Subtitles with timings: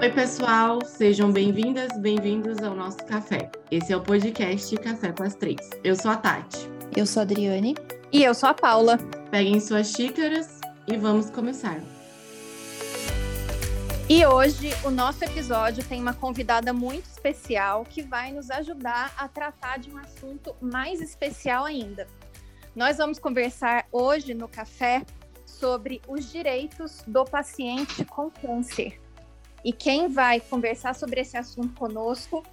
[0.00, 3.50] Oi, pessoal, sejam bem-vindas, bem-vindos ao nosso café.
[3.68, 5.58] Esse é o podcast Café com as Três.
[5.82, 6.70] Eu sou a Tati.
[6.96, 7.74] Eu sou a Adriane.
[8.12, 8.96] E eu sou a Paula.
[9.28, 11.80] Peguem suas xícaras e vamos começar.
[14.08, 19.26] E hoje o nosso episódio tem uma convidada muito especial que vai nos ajudar a
[19.26, 22.06] tratar de um assunto mais especial ainda.
[22.72, 25.04] Nós vamos conversar hoje no café
[25.44, 29.00] sobre os direitos do paciente com câncer.
[29.64, 32.44] E quem vai conversar sobre esse assunto conosco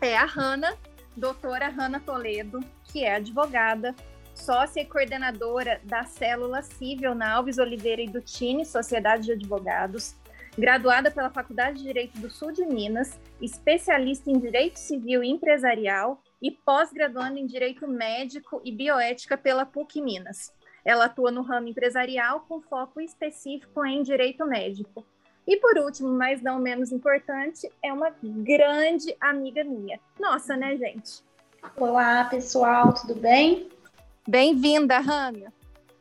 [0.00, 0.76] é a Hanna,
[1.16, 3.94] doutora Hanna Toledo, que é advogada,
[4.34, 10.14] sócia e coordenadora da célula civil na Alves Oliveira e Dutini, Sociedade de Advogados,
[10.56, 16.22] graduada pela Faculdade de Direito do Sul de Minas, especialista em Direito Civil e Empresarial
[16.40, 20.52] e pós-graduando em Direito Médico e Bioética pela PUC Minas.
[20.84, 25.04] Ela atua no ramo empresarial com foco específico em Direito Médico
[25.48, 29.98] e por último, mas não menos importante, é uma grande amiga minha.
[30.20, 31.22] Nossa, né, gente?
[31.74, 33.66] Olá, pessoal, tudo bem?
[34.28, 35.50] Bem-vinda, Hanna.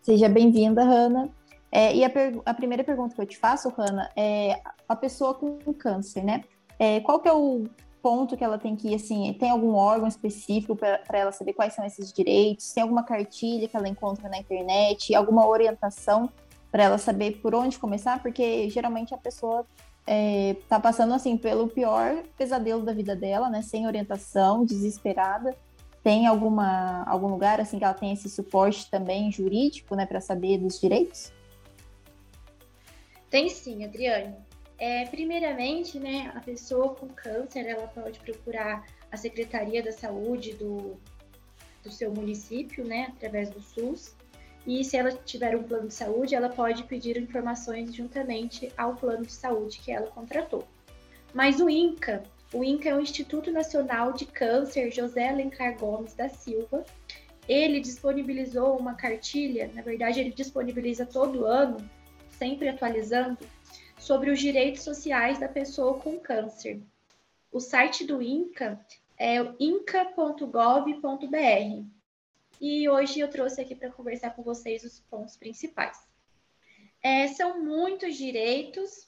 [0.01, 1.29] Seja bem-vinda, Hanna.
[1.71, 2.11] É, e a,
[2.45, 6.43] a, primeira pergunta que eu te faço, Hanna, é a pessoa com câncer, né?
[6.77, 7.63] É, qual que é o
[8.01, 11.73] ponto que ela tem que ir, assim, tem algum órgão específico para ela saber quais
[11.73, 12.73] são esses direitos?
[12.73, 15.15] Tem alguma cartilha que ela encontra na internet?
[15.15, 16.29] Alguma orientação
[16.77, 19.65] para ela saber por onde começar, porque geralmente a pessoa
[20.01, 23.63] está é, passando assim pelo pior pesadelo da vida dela, né?
[23.63, 25.57] Sem orientação, desesperada.
[26.03, 30.59] Tem alguma algum lugar assim que ela tem esse suporte também jurídico, né, para saber
[30.59, 31.33] dos direitos?
[33.27, 34.35] Tem sim, Adriane.
[34.77, 40.95] É, primeiramente, né, a pessoa com câncer, ela pode procurar a Secretaria da Saúde do,
[41.83, 44.15] do seu município, né, através do SUS.
[44.67, 49.25] E se ela tiver um plano de saúde, ela pode pedir informações juntamente ao plano
[49.25, 50.67] de saúde que ela contratou.
[51.33, 52.21] Mas o INCA,
[52.53, 56.83] o INCA é o Instituto Nacional de Câncer José Alencar Gomes da Silva.
[57.47, 61.77] Ele disponibilizou uma cartilha, na verdade, ele disponibiliza todo ano,
[62.31, 63.39] sempre atualizando,
[63.97, 66.81] sobre os direitos sociais da pessoa com câncer.
[67.49, 68.77] O site do INCA
[69.17, 70.37] é inca.gov.br
[72.59, 75.97] e hoje eu trouxe aqui para conversar com vocês os pontos principais.
[77.01, 79.07] É, são muitos direitos,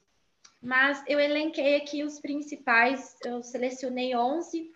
[0.61, 4.71] mas eu elenquei aqui os principais, eu selecionei 11,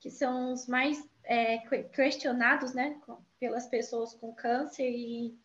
[0.00, 1.58] que são os mais é,
[1.88, 3.00] questionados né,
[3.38, 5.38] pelas pessoas com câncer e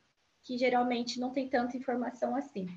[0.44, 2.68] que geralmente não tem tanta informação assim.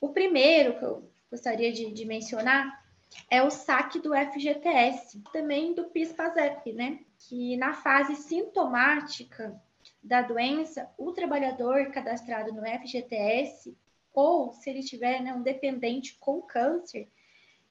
[0.00, 2.82] O primeiro que eu gostaria de, de mencionar
[3.30, 7.00] é o saque do FGTS, também do PIS-PASEP, né?
[7.28, 9.60] Que na fase sintomática
[10.02, 13.76] da doença, o trabalhador cadastrado no FGTS,
[14.12, 17.08] ou se ele tiver né, um dependente com câncer,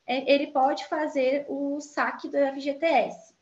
[0.06, 3.36] é, ele pode fazer o saque do FGTS.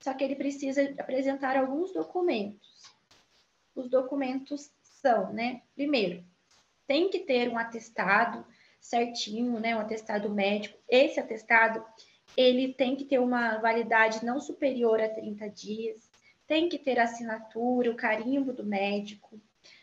[0.00, 2.82] Só que ele precisa apresentar alguns documentos.
[3.74, 5.62] Os documentos são, né?
[5.74, 6.24] Primeiro,
[6.86, 8.44] tem que ter um atestado
[8.80, 9.76] certinho, né?
[9.76, 10.78] Um atestado médico.
[10.88, 11.84] Esse atestado
[12.36, 16.10] ele tem que ter uma validade não superior a 30 dias,
[16.46, 19.40] tem que ter assinatura, o carimbo do médico.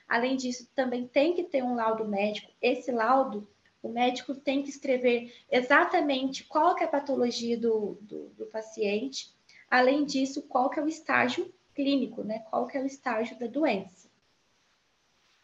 [0.08, 2.52] Além disso, também tem que ter um laudo médico.
[2.62, 3.48] Esse laudo,
[3.82, 9.34] o médico tem que escrever exatamente qual é a patologia do, do, do paciente.
[9.70, 12.40] Além disso, qual é o estágio clínico, né?
[12.50, 14.03] Qual é o estágio da doença.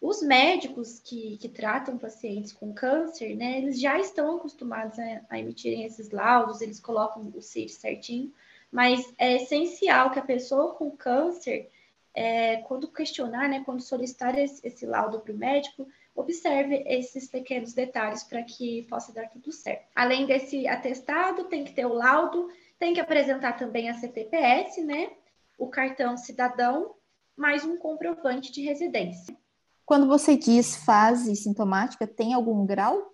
[0.02, 5.40] Os médicos que, que tratam pacientes com câncer, né, eles já estão acostumados a, a
[5.40, 8.34] emitirem esses laudos, eles colocam o CIR certinho,
[8.72, 11.70] mas é essencial que a pessoa com câncer,
[12.14, 17.74] é, quando questionar, né, quando solicitar esse, esse laudo para o médico, observe esses pequenos
[17.74, 19.86] detalhes para que possa dar tudo certo.
[19.94, 25.12] Além desse atestado, tem que ter o laudo, tem que apresentar também a CTPS, né,
[25.58, 26.96] o cartão cidadão,
[27.36, 29.39] mais um comprovante de residência.
[29.90, 33.12] Quando você diz fase sintomática, tem algum grau?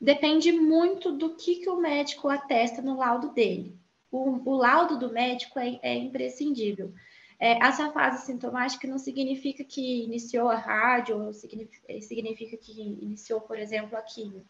[0.00, 3.78] Depende muito do que, que o médico atesta no laudo dele.
[4.10, 6.90] O, o laudo do médico é, é imprescindível.
[7.38, 12.80] É, essa fase sintomática não significa que iniciou a rádio, ou significa, é, significa que
[12.80, 14.46] iniciou, por exemplo, a quimio.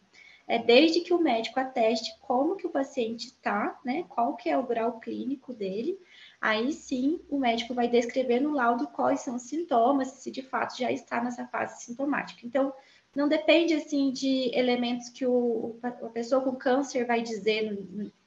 [0.47, 4.05] É desde que o médico ateste como que o paciente está, né?
[4.07, 5.99] Qual que é o grau clínico dele,
[6.41, 10.75] aí sim o médico vai descrever no laudo quais são os sintomas, se de fato
[10.77, 12.41] já está nessa fase sintomática.
[12.43, 12.73] Então,
[13.15, 17.77] não depende assim de elementos que o, a pessoa com câncer vai dizer,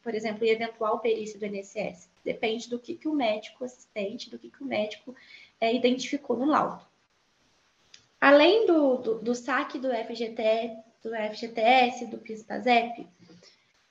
[0.02, 2.08] por exemplo, em eventual perícia do INSS.
[2.22, 5.14] Depende do que, que o médico assistente, do que, que o médico
[5.60, 6.84] é, identificou no laudo.
[8.20, 13.06] Além do, do, do saque do FGTS, do FGTS, do PIS-PASEP,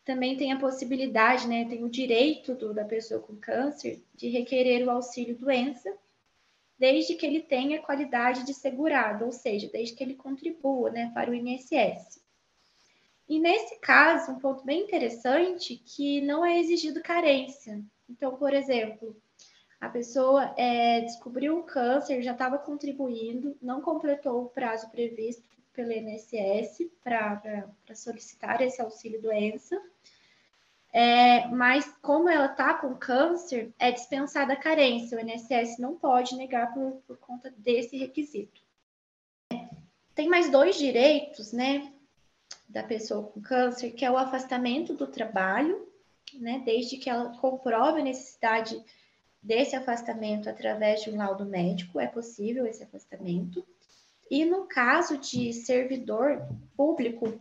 [0.05, 4.85] também tem a possibilidade, né, tem o direito do, da pessoa com câncer de requerer
[4.85, 5.93] o auxílio doença,
[6.77, 11.31] desde que ele tenha qualidade de segurado, ou seja, desde que ele contribua, né, para
[11.31, 12.21] o INSS.
[13.29, 17.81] E nesse caso, um ponto bem interessante que não é exigido carência.
[18.09, 19.15] Então, por exemplo,
[19.79, 25.91] a pessoa é, descobriu o câncer, já estava contribuindo, não completou o prazo previsto pelo
[25.91, 29.81] INSS para solicitar esse auxílio doença.
[30.91, 35.17] É, mas como ela está com câncer, é dispensada a carência.
[35.17, 38.61] O INSS não pode negar por, por conta desse requisito.
[40.13, 41.91] Tem mais dois direitos, né,
[42.69, 45.87] da pessoa com câncer, que é o afastamento do trabalho,
[46.35, 48.79] né, desde que ela comprove a necessidade
[49.41, 53.65] desse afastamento através de um laudo médico, é possível esse afastamento.
[54.33, 56.43] E no caso de servidor
[56.75, 57.39] público,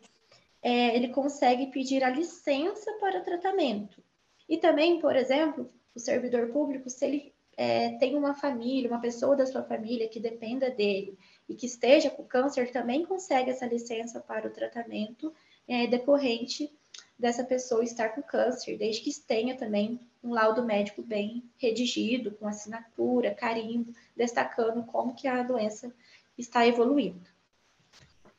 [0.60, 4.04] é, ele consegue pedir a licença para tratamento.
[4.46, 9.34] E também, por exemplo, o servidor público, se ele é, tem uma família, uma pessoa
[9.34, 11.16] da sua família que dependa dele
[11.48, 15.32] e que esteja com câncer, também consegue essa licença para o tratamento
[15.66, 16.70] é, decorrente
[17.18, 22.46] dessa pessoa estar com câncer, desde que tenha também um laudo médico bem redigido, com
[22.46, 25.90] assinatura, carimbo, destacando como que a doença
[26.36, 27.28] está evoluindo.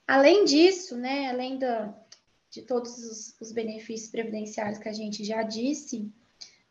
[0.07, 1.93] Além disso, né, além da,
[2.49, 6.11] de todos os, os, benefícios previdenciários que a gente já disse,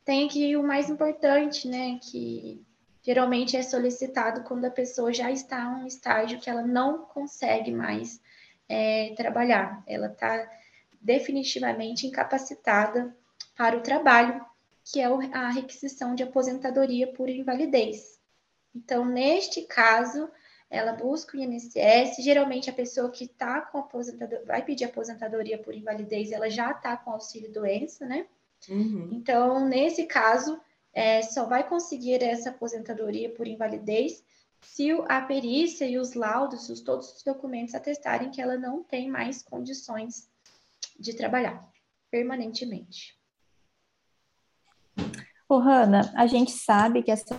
[0.04, 2.62] tem aqui o mais importante, né, que
[3.02, 7.72] geralmente é solicitado quando a pessoa já está em um estágio que ela não consegue
[7.72, 8.20] mais
[8.68, 10.48] é, trabalhar, ela está
[11.00, 13.14] definitivamente incapacitada
[13.56, 14.44] para o trabalho,
[14.84, 18.20] que é a requisição de aposentadoria por invalidez.
[18.74, 20.30] Então, neste caso,
[20.72, 25.74] ela busca o INSS, geralmente a pessoa que está com aposentadoria, vai pedir aposentadoria por
[25.74, 28.26] invalidez, ela já está com auxílio doença, né?
[28.70, 29.10] Uhum.
[29.12, 30.58] Então, nesse caso,
[30.94, 34.24] é, só vai conseguir essa aposentadoria por invalidez
[34.62, 39.10] se a perícia e os laudos, os, todos os documentos atestarem que ela não tem
[39.10, 40.26] mais condições
[40.98, 41.68] de trabalhar
[42.10, 43.14] permanentemente.
[45.46, 47.38] Ô, Hanna, a gente sabe que essa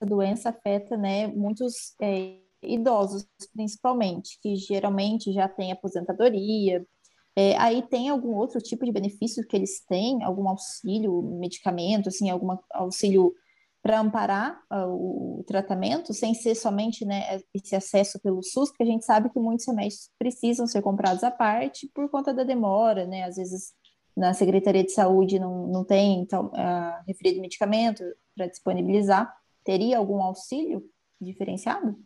[0.00, 6.86] doença afeta né, muitos é, idosos, principalmente, que geralmente já têm aposentadoria.
[7.34, 10.22] É, aí tem algum outro tipo de benefício que eles têm?
[10.22, 13.34] Algum auxílio, medicamento, assim, algum auxílio
[13.82, 18.86] para amparar uh, o tratamento, sem ser somente né, esse acesso pelo SUS, porque a
[18.86, 23.24] gente sabe que muitos remédios precisam ser comprados à parte por conta da demora, né?
[23.24, 23.72] Às vezes
[24.16, 28.04] na Secretaria de Saúde não, não tem então, uh, referido medicamento
[28.36, 29.34] para disponibilizar.
[29.64, 30.84] Teria algum auxílio
[31.20, 31.96] diferenciado?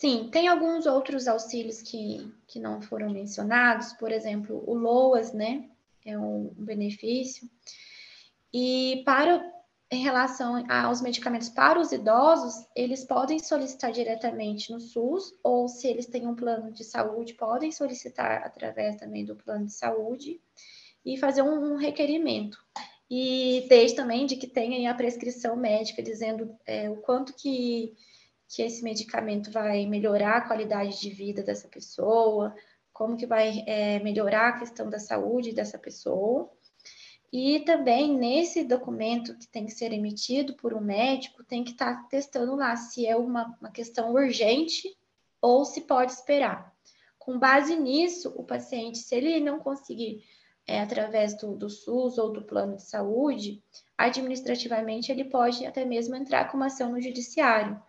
[0.00, 5.68] Sim, tem alguns outros auxílios que, que não foram mencionados, por exemplo, o LOAS, né?
[6.06, 7.46] É um benefício.
[8.50, 9.44] E para
[9.90, 15.86] em relação aos medicamentos para os idosos, eles podem solicitar diretamente no SUS, ou se
[15.86, 20.40] eles têm um plano de saúde, podem solicitar através também do plano de saúde
[21.04, 22.56] e fazer um, requerimento.
[23.10, 27.94] E desde também de que tenha a prescrição médica dizendo é, o quanto que,
[28.50, 32.52] que esse medicamento vai melhorar a qualidade de vida dessa pessoa,
[32.92, 36.50] como que vai é, melhorar a questão da saúde dessa pessoa.
[37.32, 41.94] E também nesse documento que tem que ser emitido por um médico, tem que estar
[41.94, 44.98] tá testando lá se é uma, uma questão urgente
[45.40, 46.74] ou se pode esperar.
[47.20, 50.24] Com base nisso, o paciente, se ele não conseguir
[50.66, 53.62] é, através do, do, SUS ou do plano de saúde,
[53.96, 57.80] administrativamente ele pode até mesmo entrar com uma ação no judiciário,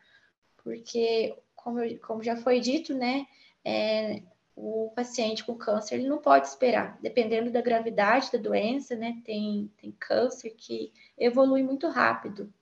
[0.63, 3.25] porque, como, como já foi dito, né,
[3.63, 4.21] é,
[4.55, 9.21] o paciente com câncer ele não pode esperar, dependendo da gravidade da doença, né?
[9.23, 12.53] Tem, tem câncer que evolui muito rápido.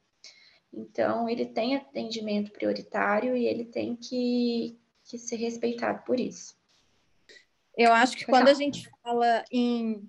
[0.71, 6.55] Então, ele tem atendimento prioritário e ele tem que, que ser respeitado por isso.
[7.75, 10.07] Eu acho que quando a gente fala em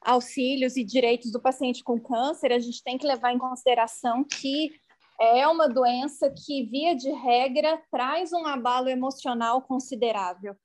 [0.00, 4.79] auxílios e direitos do paciente com câncer, a gente tem que levar em consideração que
[5.20, 10.56] é uma doença que, via de regra, traz um abalo emocional considerável.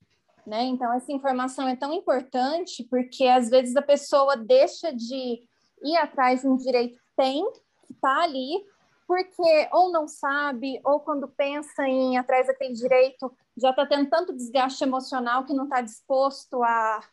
[0.48, 0.64] Né?
[0.64, 5.44] Então, essa informação é tão importante porque às vezes a pessoa deixa de
[5.84, 7.44] ir atrás de um direito que tem,
[7.86, 8.64] que está ali,
[9.08, 14.10] porque ou não sabe, ou quando pensa em ir atrás daquele direito, já está tendo
[14.10, 17.04] tanto desgaste emocional que não está disposto a,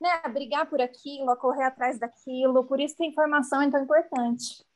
[0.00, 2.64] né, a brigar por aquilo, a correr atrás daquilo.
[2.64, 4.66] Por isso que a informação é tão importante.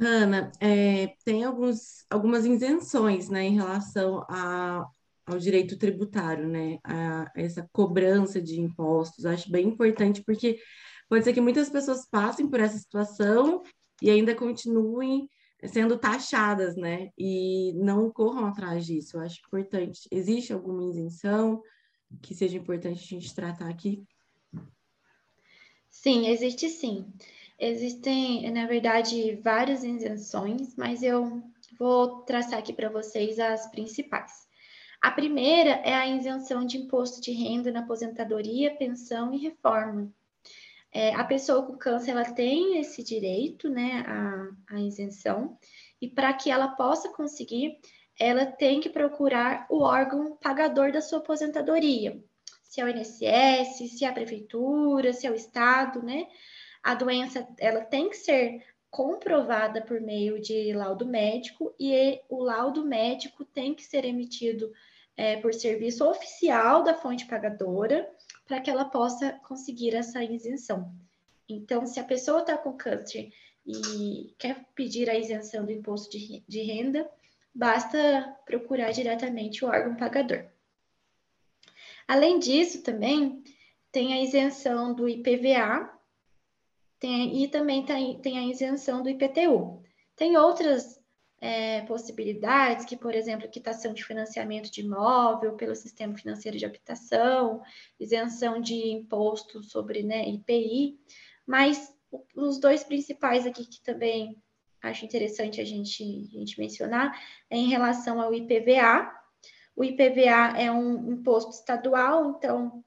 [0.00, 4.86] Ana, é, tem alguns, algumas isenções né, em relação a
[5.30, 6.78] ao direito tributário, né?
[6.84, 9.24] A, essa cobrança de impostos.
[9.24, 10.58] Acho bem importante, porque
[11.08, 13.62] pode ser que muitas pessoas passem por essa situação
[14.02, 15.28] e ainda continuem
[15.66, 17.10] sendo taxadas, né?
[17.16, 19.16] E não corram atrás disso.
[19.16, 20.08] Eu acho importante.
[20.10, 21.62] Existe alguma isenção
[22.20, 24.02] que seja importante a gente tratar aqui?
[25.88, 27.06] Sim, existe sim.
[27.62, 31.42] Existem, na verdade, várias isenções, mas eu
[31.78, 34.48] vou traçar aqui para vocês as principais.
[34.98, 40.10] A primeira é a isenção de imposto de renda na aposentadoria, pensão e reforma.
[40.90, 45.58] É, a pessoa com câncer ela tem esse direito, né, a, a isenção,
[46.00, 47.78] e para que ela possa conseguir,
[48.18, 52.18] ela tem que procurar o órgão pagador da sua aposentadoria,
[52.62, 56.26] se é o INSS, se é a prefeitura, se é o estado, né?
[56.82, 62.84] A doença ela tem que ser comprovada por meio de laudo médico e o laudo
[62.84, 64.72] médico tem que ser emitido
[65.16, 68.10] é, por serviço oficial da fonte pagadora
[68.46, 70.92] para que ela possa conseguir essa isenção.
[71.48, 73.32] Então, se a pessoa está com câncer
[73.66, 77.08] e quer pedir a isenção do imposto de, de renda,
[77.54, 80.46] basta procurar diretamente o órgão pagador.
[82.08, 83.44] Além disso, também
[83.92, 85.99] tem a isenção do IPVA
[87.00, 89.82] tem, e também tem, tem a isenção do IPTU.
[90.14, 91.00] Tem outras
[91.40, 97.62] é, possibilidades, que, por exemplo, quitação de financiamento de imóvel pelo sistema financeiro de habitação,
[97.98, 101.00] isenção de imposto sobre né, IPI,
[101.46, 101.92] mas
[102.36, 104.36] os dois principais aqui que também
[104.82, 106.02] acho interessante a gente,
[106.34, 109.10] a gente mencionar é em relação ao IPVA.
[109.74, 112.84] O IPVA é um imposto estadual, então,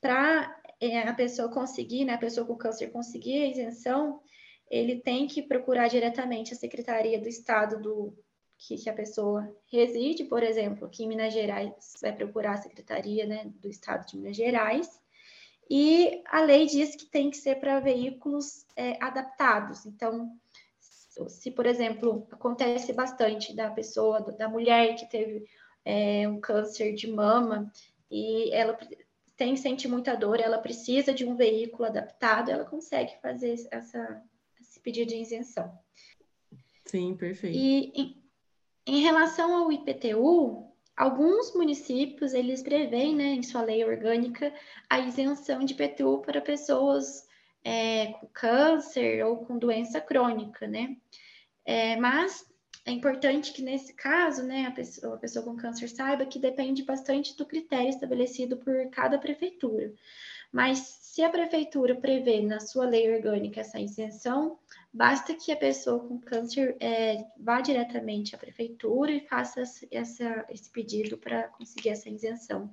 [0.00, 0.60] para
[1.06, 4.20] a pessoa conseguir, né, a pessoa com câncer conseguir a isenção,
[4.70, 8.16] ele tem que procurar diretamente a Secretaria do Estado do
[8.56, 13.26] que, que, a pessoa reside, por exemplo, aqui em Minas Gerais, vai procurar a Secretaria
[13.26, 15.00] né, do Estado de Minas Gerais,
[15.68, 19.86] e a lei diz que tem que ser para veículos é, adaptados.
[19.86, 20.36] Então,
[20.80, 25.46] se, por exemplo, acontece bastante da pessoa, da mulher que teve
[25.84, 27.70] é, um câncer de mama
[28.10, 28.76] e ela
[29.36, 34.22] tem sente muita dor, ela precisa de um veículo adaptado, ela consegue fazer essa,
[34.60, 35.76] esse pedido de isenção.
[36.84, 37.56] Sim, perfeito.
[37.56, 38.22] E em,
[38.86, 44.52] em relação ao IPTU, alguns municípios eles preveem, né, em sua lei orgânica,
[44.88, 47.26] a isenção de IPTU para pessoas
[47.64, 50.96] é, com câncer ou com doença crônica, né?
[51.64, 52.46] É, mas
[52.84, 56.82] é importante que nesse caso, né, a pessoa, a pessoa com câncer saiba que depende
[56.82, 59.92] bastante do critério estabelecido por cada prefeitura.
[60.52, 64.58] Mas se a prefeitura prevê na sua lei orgânica essa isenção,
[64.92, 70.70] basta que a pessoa com câncer é, vá diretamente à prefeitura e faça essa, esse
[70.70, 72.70] pedido para conseguir essa isenção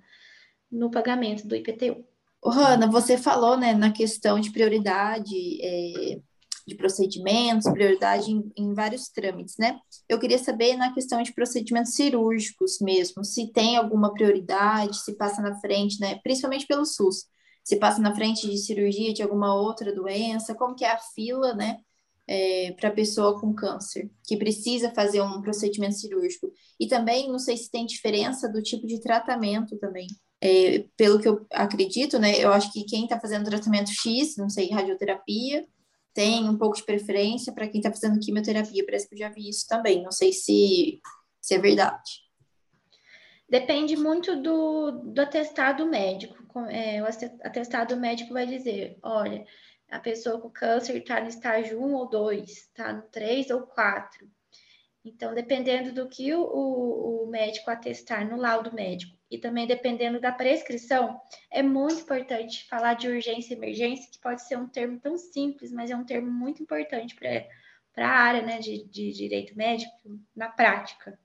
[0.69, 2.05] no pagamento do IPTU.
[2.43, 6.19] Hanna, você falou né, na questão de prioridade é,
[6.67, 9.79] de procedimentos, prioridade em, em, vários trâmites, né?
[10.07, 15.41] Eu queria saber na questão de procedimentos cirúrgicos mesmo, se tem alguma prioridade, se passa
[15.41, 16.19] na frente, né?
[16.23, 17.25] Principalmente pelo SUS,
[17.63, 21.53] se passa na frente de cirurgia de alguma outra doença, como que é a fila,
[21.53, 21.77] né?
[22.27, 26.49] É, para pessoa com câncer, que precisa fazer um procedimento cirúrgico.
[26.79, 30.07] E também, não sei se tem diferença do tipo de tratamento também.
[30.39, 32.39] É, pelo que eu acredito, né?
[32.39, 35.65] Eu acho que quem está fazendo tratamento X, não sei, radioterapia,
[36.13, 38.85] tem um pouco de preferência para quem está fazendo quimioterapia.
[38.85, 40.03] Parece que eu já vi isso também.
[40.03, 40.99] Não sei se,
[41.39, 42.11] se é verdade.
[43.49, 46.37] Depende muito do, do atestado médico.
[46.69, 47.05] É, o
[47.45, 49.45] atestado médico vai dizer: olha,
[49.89, 54.29] a pessoa com câncer está no estágio 1 ou 2, está no 3 ou 4.
[55.03, 60.31] Então, dependendo do que o, o médico atestar no laudo médico e também dependendo da
[60.33, 61.19] prescrição,
[61.50, 65.71] é muito importante falar de urgência e emergência, que pode ser um termo tão simples,
[65.71, 70.50] mas é um termo muito importante para a área né, de, de direito médico na
[70.50, 71.17] prática.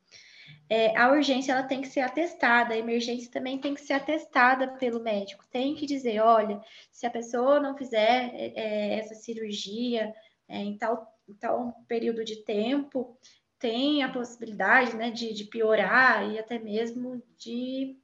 [0.68, 4.68] É, a urgência ela tem que ser atestada, a emergência também tem que ser atestada
[4.78, 5.44] pelo médico.
[5.50, 6.60] Tem que dizer, olha,
[6.92, 10.14] se a pessoa não fizer é, é essa cirurgia
[10.48, 13.18] é, em, tal, em tal período de tempo,
[13.58, 17.96] tem a possibilidade né, de, de piorar e até mesmo de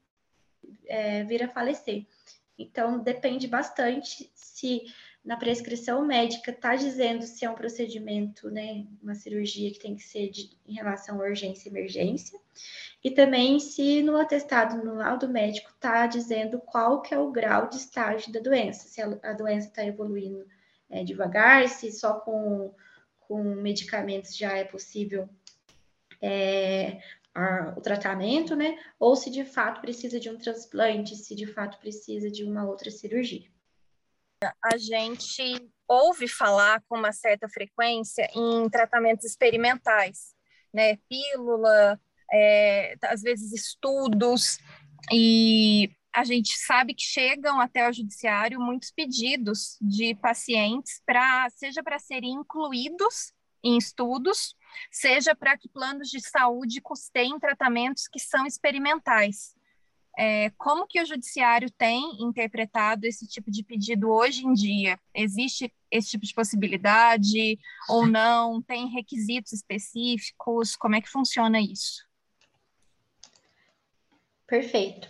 [0.86, 2.06] é, vir a falecer.
[2.58, 4.82] Então, depende bastante se
[5.24, 10.02] na prescrição médica está dizendo se é um procedimento, né, uma cirurgia que tem que
[10.02, 12.38] ser de, em relação à urgência e emergência,
[13.04, 17.68] e também se no atestado, no laudo médico, está dizendo qual que é o grau
[17.68, 20.44] de estágio da doença, se a, a doença está evoluindo
[20.90, 22.74] é, devagar, se só com,
[23.20, 25.28] com medicamentos já é possível
[26.22, 27.00] é,
[27.34, 28.78] a, o tratamento, né?
[28.98, 32.90] Ou se de fato precisa de um transplante, se de fato precisa de uma outra
[32.90, 33.50] cirurgia.
[34.62, 40.34] A gente ouve falar com uma certa frequência em tratamentos experimentais,
[40.72, 40.96] né?
[41.08, 42.00] Pílula,
[42.32, 44.58] é, às vezes estudos,
[45.12, 51.82] e a gente sabe que chegam até o judiciário muitos pedidos de pacientes para seja
[51.82, 54.56] para serem incluídos em estudos,
[54.90, 59.54] seja para que planos de saúde custeiem tratamentos que são experimentais.
[60.16, 64.98] É, como que o judiciário tem interpretado esse tipo de pedido hoje em dia?
[65.14, 68.60] Existe esse tipo de possibilidade ou não?
[68.60, 70.76] Tem requisitos específicos?
[70.76, 72.06] Como é que funciona isso?
[74.46, 75.08] Perfeito.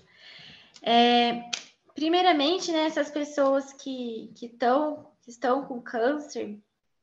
[0.80, 1.50] É,
[1.94, 6.60] primeiramente, né, essas pessoas que, que, tão, que estão com câncer,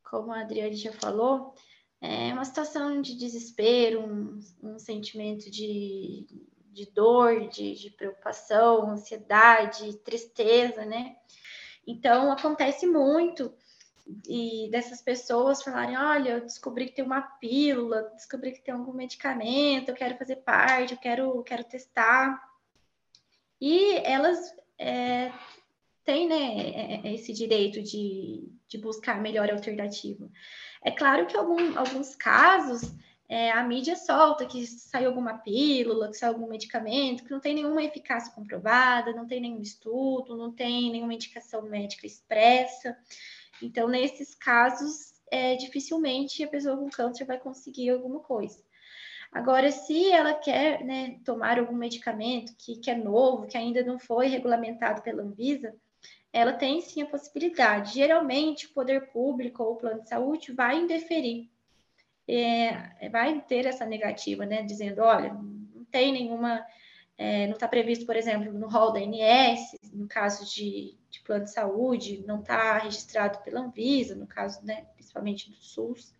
[0.09, 1.53] como a Adriane já falou,
[2.01, 6.25] é uma situação de desespero, um, um sentimento de,
[6.71, 11.17] de dor, de, de preocupação, ansiedade, tristeza, né?
[11.85, 13.53] Então, acontece muito
[14.27, 18.93] e dessas pessoas falarem: olha, eu descobri que tem uma pílula, descobri que tem algum
[18.93, 22.41] medicamento, eu quero fazer parte, eu quero, quero testar.
[23.61, 25.31] E elas é,
[26.09, 30.27] têm né, é, é, esse direito de, de buscar melhor alternativa.
[30.83, 32.81] É claro que algum, alguns casos
[33.27, 37.53] é, a mídia solta que saiu alguma pílula, que saiu algum medicamento, que não tem
[37.53, 42.97] nenhuma eficácia comprovada, não tem nenhum estudo, não tem nenhuma indicação médica expressa.
[43.61, 48.57] Então, nesses casos, é, dificilmente a pessoa com câncer vai conseguir alguma coisa.
[49.31, 53.99] Agora, se ela quer né, tomar algum medicamento que, que é novo, que ainda não
[53.99, 55.71] foi regulamentado pela Anvisa,
[56.31, 57.93] ela tem sim a possibilidade.
[57.93, 61.49] Geralmente, o poder público ou o plano de saúde vai indeferir,
[62.27, 64.61] é, vai ter essa negativa, né?
[64.61, 66.63] Dizendo, olha, não tem nenhuma,
[67.17, 71.45] é, não está previsto, por exemplo, no rol da ANS, no caso de, de plano
[71.45, 76.13] de saúde, não está registrado pela Anvisa, no caso, né, principalmente do SUS,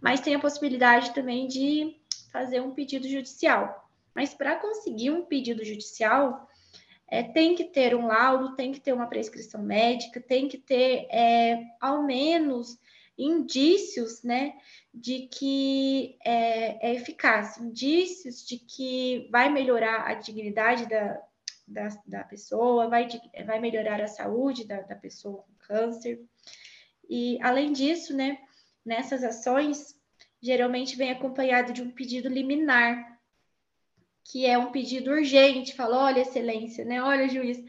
[0.00, 1.96] mas tem a possibilidade também de
[2.30, 3.88] fazer um pedido judicial.
[4.14, 6.49] Mas para conseguir um pedido judicial,
[7.10, 11.08] é, tem que ter um laudo, tem que ter uma prescrição médica, tem que ter
[11.10, 12.78] é, ao menos
[13.18, 14.54] indícios né,
[14.94, 21.20] de que é, é, eficaz, indícios de que vai melhorar a dignidade da,
[21.66, 23.08] da, da pessoa, vai,
[23.44, 26.20] vai melhorar a saúde da, da pessoa com câncer.
[27.08, 28.38] E, além disso, né,
[28.84, 29.94] nessas ações,
[30.40, 33.19] geralmente vem acompanhado de um pedido liminar,
[34.24, 37.02] que é um pedido urgente, fala, olha, excelência, né?
[37.02, 37.62] Olha, juiz,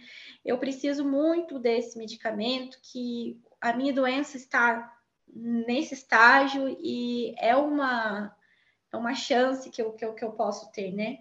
[0.44, 4.92] eu preciso muito desse medicamento, que a minha doença está
[5.34, 8.36] nesse estágio e é uma,
[8.92, 11.20] é uma chance que eu, que, eu, que eu posso ter, né?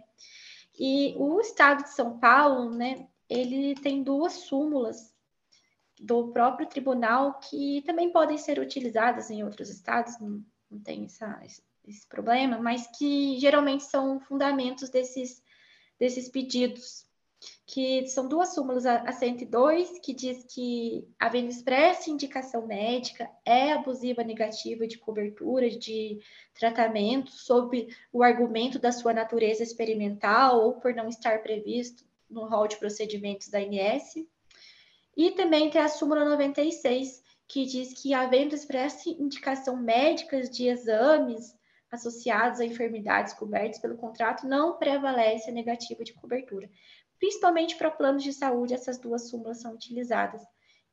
[0.79, 5.14] E o estado de São Paulo, né, ele tem duas súmulas
[6.01, 11.38] do próprio tribunal que também podem ser utilizadas em outros estados, não, não tem essa,
[11.87, 15.43] esse problema, mas que geralmente são fundamentos desses,
[15.99, 17.05] desses pedidos,
[17.66, 24.23] que são duas súmulas, a 102, que diz que, havendo expressa indicação médica, é abusiva
[24.23, 26.19] negativa de cobertura de
[26.53, 32.69] tratamento sob o argumento da sua natureza experimental ou por não estar previsto no rol
[32.69, 34.14] de procedimentos da ANS.
[35.16, 41.59] E também tem a súmula 96, que diz que, havendo expressa indicação médica de exames
[41.90, 46.70] associados a enfermidades cobertas pelo contrato, não prevalece a negativa de cobertura.
[47.18, 50.42] Principalmente para planos de saúde, essas duas súmulas são utilizadas.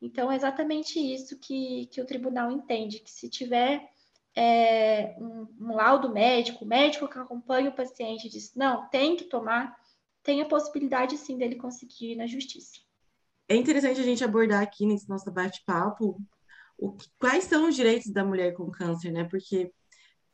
[0.01, 3.89] Então, é exatamente isso que, que o tribunal entende, que se tiver
[4.36, 9.25] é, um, um, laudo médico, o médico que acompanha o paciente diz, não, tem que
[9.25, 9.75] tomar,
[10.21, 12.79] tem a possibilidade, sim, dele conseguir ir na justiça.
[13.49, 16.21] É interessante a gente abordar aqui nesse nosso bate-papo
[17.17, 19.23] quais são os direitos da mulher com câncer, né?
[19.23, 19.71] Porque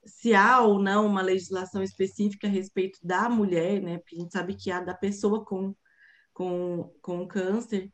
[0.05, 3.97] se há ou não uma legislação específica a respeito da mulher, né?
[3.97, 5.75] Porque a gente sabe que há da pessoa com,
[6.33, 7.91] com, com câncer.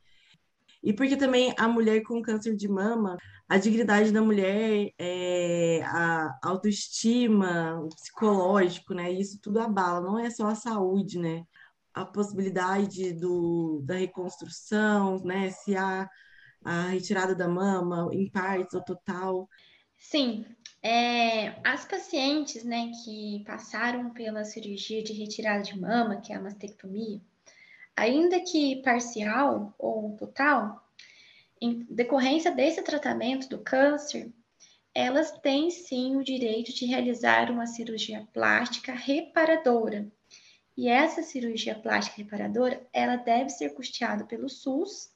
[0.81, 3.17] E porque também a mulher com câncer de mama,
[3.47, 9.11] a dignidade da mulher, é, a autoestima, o psicológico, né?
[9.11, 11.43] Isso tudo abala, não é só a saúde, né?
[11.93, 15.51] A possibilidade do, da reconstrução, né?
[15.51, 16.09] Se há
[16.63, 19.47] a retirada da mama em partes ou total.
[19.99, 20.45] Sim,
[20.81, 26.41] é, as pacientes né, que passaram pela cirurgia de retirada de mama, que é a
[26.41, 27.21] mastectomia,
[27.95, 30.89] ainda que parcial ou total,
[31.61, 34.31] em decorrência desse tratamento do câncer,
[34.95, 40.09] elas têm sim o direito de realizar uma cirurgia plástica reparadora.
[40.77, 45.11] E essa cirurgia plástica reparadora, ela deve ser custeada pelo SUS,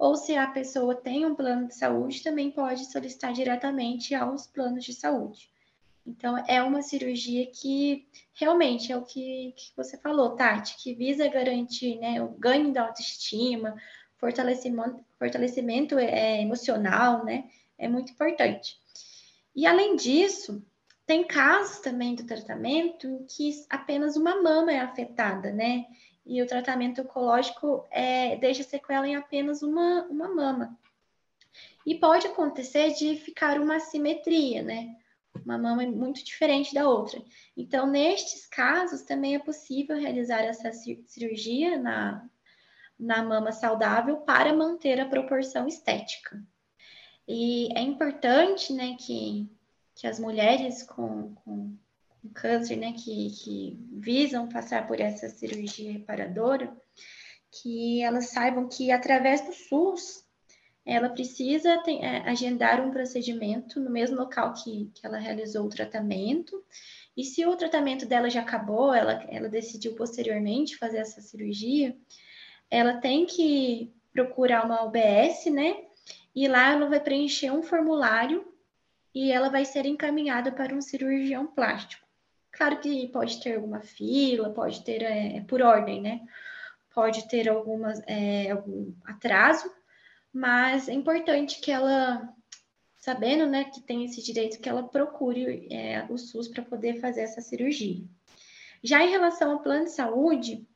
[0.00, 4.82] ou se a pessoa tem um plano de saúde, também pode solicitar diretamente aos planos
[4.82, 5.50] de saúde.
[6.06, 11.28] Então, é uma cirurgia que realmente é o que, que você falou, Tati, que visa
[11.28, 13.76] garantir né, o ganho da autoestima,
[14.16, 17.50] fortalecimento, fortalecimento é, emocional, né?
[17.76, 18.78] É muito importante.
[19.54, 20.64] E além disso,
[21.06, 25.84] tem casos também do tratamento em que apenas uma mama é afetada, né?
[26.30, 30.78] E o tratamento oncológico é, deixa sequela em apenas uma, uma mama.
[31.84, 34.94] E pode acontecer de ficar uma assimetria, né?
[35.44, 37.20] Uma mama muito diferente da outra.
[37.56, 42.24] Então, nestes casos, também é possível realizar essa cirurgia na,
[42.96, 46.40] na mama saudável para manter a proporção estética.
[47.26, 49.50] E é importante, né, que,
[49.96, 51.76] que as mulheres com, com,
[52.28, 56.76] câncer, né, que, que visam passar por essa cirurgia reparadora,
[57.50, 60.24] que elas saibam que através do SUS
[60.84, 65.70] ela precisa ter, é, agendar um procedimento no mesmo local que, que ela realizou o
[65.70, 66.64] tratamento.
[67.16, 71.96] E se o tratamento dela já acabou, ela, ela decidiu posteriormente fazer essa cirurgia,
[72.70, 75.76] ela tem que procurar uma UBS, né?
[76.34, 78.46] E lá ela vai preencher um formulário
[79.14, 82.09] e ela vai ser encaminhada para um cirurgião plástico.
[82.52, 86.20] Claro que pode ter alguma fila, pode ter é, por ordem, né?
[86.92, 89.72] Pode ter algumas, é, algum atraso,
[90.32, 92.28] mas é importante que ela,
[92.96, 97.22] sabendo né, que tem esse direito, que ela procure é, o SUS para poder fazer
[97.22, 98.04] essa cirurgia.
[98.82, 100.66] Já em relação ao plano de saúde,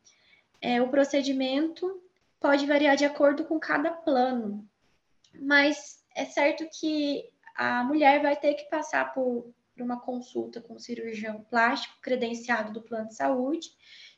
[0.61, 2.03] é, o procedimento
[2.41, 4.69] pode variar de acordo com cada plano,
[5.41, 10.75] mas é certo que a mulher vai ter que passar por, por uma consulta com
[10.75, 13.69] o cirurgião plástico credenciado do plano de saúde,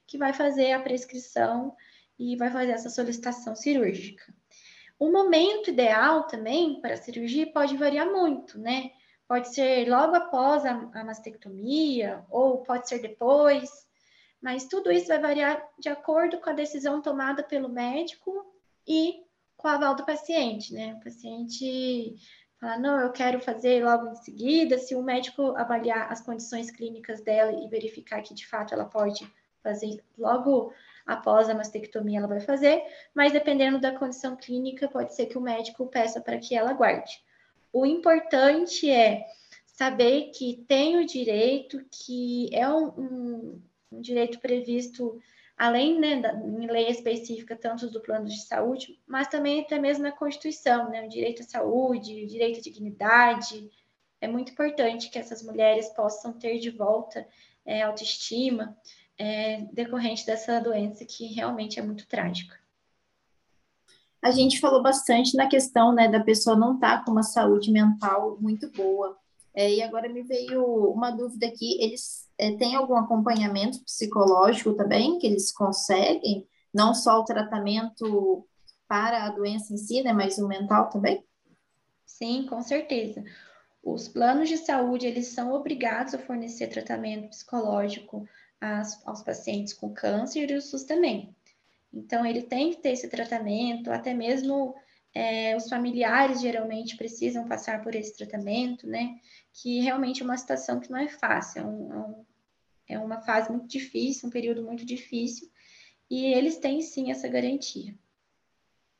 [0.06, 1.74] que vai fazer a prescrição
[2.18, 4.22] e vai fazer essa solicitação cirúrgica.
[4.98, 8.90] O momento ideal também para a cirurgia pode variar muito, né?
[9.28, 13.68] Pode ser logo após a, a mastectomia, ou pode ser depois,
[14.40, 18.46] mas tudo isso vai variar de acordo com a decisão tomada pelo médico
[18.86, 19.24] e
[19.56, 20.94] com o aval do paciente, né?
[20.94, 22.14] O paciente
[22.60, 27.20] fala, não, eu quero fazer logo em seguida, se o médico avaliar as condições clínicas
[27.20, 29.30] dela e verificar que de fato ela pode
[29.62, 30.72] fazer logo
[31.06, 32.82] após a mastectomia, ela vai fazer,
[33.14, 37.22] mas dependendo da condição clínica, pode ser que o médico peça para que ela guarde.
[37.72, 39.24] O importante é
[39.66, 45.18] saber que tem o direito, que é um, um um direito previsto
[45.56, 50.04] além né, da, em lei específica, tanto do plano de saúde, mas também até mesmo
[50.04, 53.70] na Constituição, né, o direito à saúde, o direito à dignidade.
[54.20, 57.26] É muito importante que essas mulheres possam ter de volta
[57.64, 58.76] é, autoestima
[59.18, 62.54] é, decorrente dessa doença que realmente é muito trágica.
[64.20, 67.70] A gente falou bastante na questão né, da pessoa não estar tá com uma saúde
[67.70, 69.16] mental muito boa.
[69.54, 75.18] É, e agora me veio uma dúvida aqui: eles é, têm algum acompanhamento psicológico também
[75.18, 76.46] que eles conseguem?
[76.72, 78.46] Não só o tratamento
[78.88, 81.24] para a doença em si, né, mas o mental também?
[82.04, 83.24] Sim, com certeza.
[83.82, 88.26] Os planos de saúde, eles são obrigados a fornecer tratamento psicológico
[88.60, 91.34] às, aos pacientes com câncer e o SUS também.
[91.92, 94.74] Então, ele tem que ter esse tratamento, até mesmo
[95.16, 99.18] é, os familiares geralmente precisam passar por esse tratamento, né?
[99.50, 102.26] Que realmente é uma situação que não é fácil, é, um,
[102.86, 105.50] é, é uma fase muito difícil, um período muito difícil,
[106.10, 107.94] e eles têm sim essa garantia.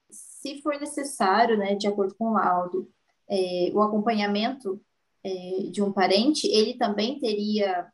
[0.09, 2.91] Se for necessário, né, de acordo com o laudo,
[3.29, 4.81] é, o acompanhamento
[5.23, 7.93] é, de um parente, ele também teria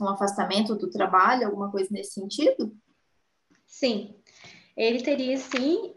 [0.00, 2.72] um afastamento do trabalho, alguma coisa nesse sentido?
[3.66, 4.14] Sim,
[4.76, 5.92] ele teria sim.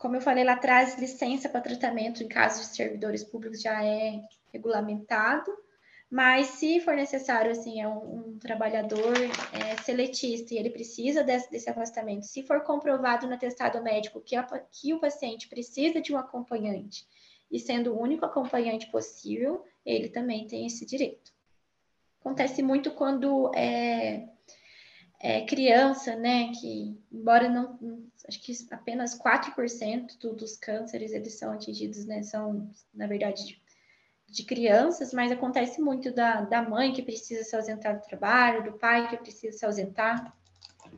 [0.00, 4.22] Como eu falei lá atrás, licença para tratamento em casos de servidores públicos já é
[4.50, 5.52] regulamentado,
[6.10, 9.14] mas se for necessário, assim, é um, um trabalhador
[9.52, 14.34] é, seletista e ele precisa desse, desse, afastamento, se for comprovado no atestado médico que,
[14.34, 17.06] a, que o paciente precisa de um acompanhante
[17.50, 21.30] e sendo o único acompanhante possível, ele também tem esse direito.
[22.20, 24.30] Acontece muito quando é,
[25.22, 27.78] é, criança, né, que embora não,
[28.26, 33.62] acho que apenas 4% do, dos cânceres eles são atingidos, né, são, na verdade, de,
[34.28, 38.78] de, crianças, mas acontece muito da, da mãe que precisa se ausentar do trabalho, do
[38.78, 40.34] pai que precisa se ausentar.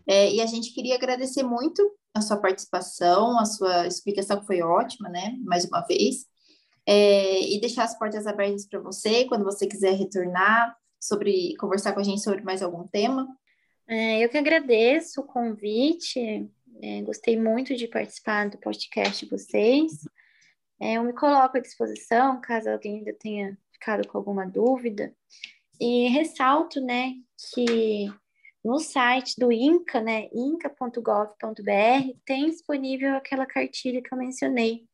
[0.07, 1.83] É, e a gente queria agradecer muito
[2.15, 6.31] a sua participação, a sua explicação foi ótima, né, mais uma vez.
[6.87, 12.01] é, e deixar as portas abertas para você quando você quiser retornar sobre conversar com
[12.01, 13.27] a gente sobre mais algum tema.
[13.92, 16.50] É, eu que agradeço o convite.
[16.83, 20.09] É, gostei muito de participar do podcast de vocês.
[20.81, 25.14] É, eu me coloco à disposição caso alguém ainda tenha ficado com alguma dúvida.
[25.78, 27.12] E ressalto, né,
[27.55, 28.11] que
[28.64, 34.88] no site do INCA, né, inca.gov.br, tem disponível aquela cartilha que eu mencionei,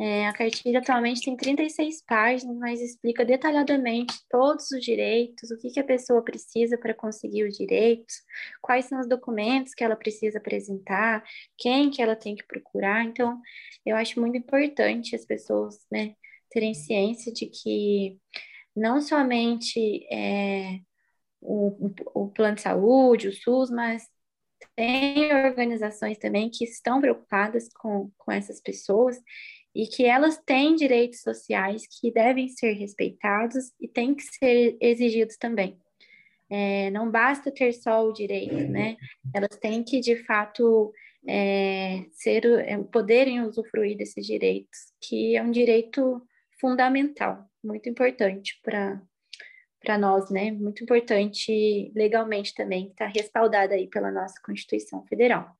[0.00, 5.70] é, a cartilha atualmente tem 36 páginas, mas explica detalhadamente todos os direitos, o que,
[5.70, 8.14] que a pessoa precisa para conseguir os direitos,
[8.62, 11.24] quais são os documentos que ela precisa apresentar,
[11.56, 13.04] quem que ela tem que procurar.
[13.04, 13.40] Então,
[13.84, 16.14] eu acho muito importante as pessoas né,
[16.48, 18.20] terem ciência de que
[18.76, 20.78] não somente é,
[21.40, 24.04] o, o plano de saúde, o SUS, mas
[24.76, 29.18] tem organizações também que estão preocupadas com, com essas pessoas
[29.78, 35.36] e que elas têm direitos sociais que devem ser respeitados e têm que ser exigidos
[35.36, 35.78] também.
[36.50, 38.96] É, não basta ter só o direito, né?
[39.32, 40.92] Elas têm que, de fato,
[41.24, 46.20] é, ser, é, poderem usufruir desses direitos, que é um direito
[46.60, 49.00] fundamental, muito importante para
[49.80, 50.50] para nós, né?
[50.50, 55.56] Muito importante legalmente também, está respaldada aí pela nossa Constituição Federal.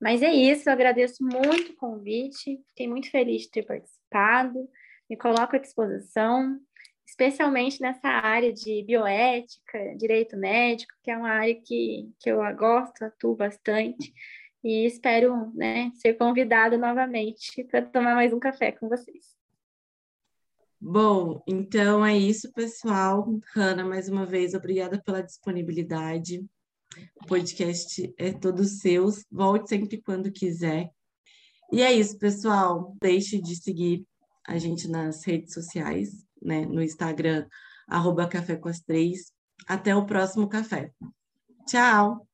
[0.00, 4.68] Mas é isso, eu agradeço muito o convite, fiquei muito feliz de ter participado,
[5.10, 6.58] me coloco à disposição,
[7.06, 13.02] especialmente nessa área de bioética, direito médico, que é uma área que, que eu gosto,
[13.02, 14.12] atuo bastante,
[14.62, 19.36] e espero né, ser convidada novamente para tomar mais um café com vocês.
[20.80, 23.26] Bom, então é isso, pessoal.
[23.52, 26.46] Hanna, mais uma vez, obrigada pela disponibilidade.
[27.22, 29.08] O podcast é todo seu.
[29.30, 30.90] Volte sempre quando quiser.
[31.72, 32.94] E é isso, pessoal.
[33.00, 34.06] Deixe de seguir
[34.46, 36.64] a gente nas redes sociais, né?
[36.64, 37.46] No Instagram,
[37.86, 39.32] arroba Café com as Três.
[39.66, 40.92] Até o próximo café.
[41.66, 42.27] Tchau!